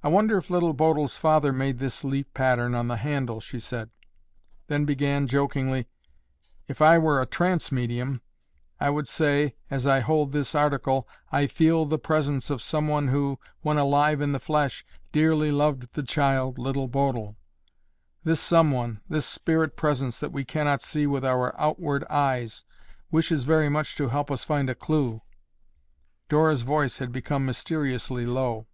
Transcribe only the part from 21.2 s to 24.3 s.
our outward eyes, wishes very much to help